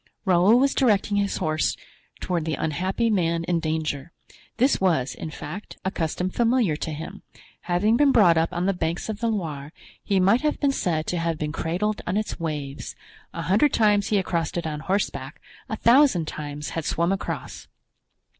[0.25, 1.77] Raoul was directing his horse
[2.19, 4.11] toward the unhappy man in danger.
[4.57, 7.21] This was, in fact, a custom familiar to him.
[7.69, 11.05] Having been brought up on the banks of the Loire, he might have been said
[11.05, 12.95] to have been cradled on its waves;
[13.31, 17.67] a hundred times he had crossed it on horseback, a thousand times had swum across.